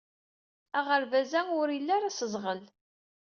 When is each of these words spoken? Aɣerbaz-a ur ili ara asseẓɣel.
Aɣerbaz-a 0.77 1.41
ur 1.59 1.67
ili 1.77 1.91
ara 1.95 2.07
asseẓɣel. 2.11 2.61